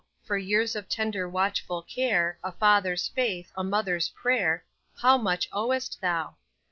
[0.23, 6.01] For years of tender, watchful care, A father's faith, a mother's prayer How much owest
[6.01, 6.37] thou?